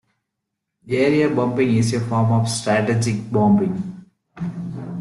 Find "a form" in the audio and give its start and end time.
1.93-2.31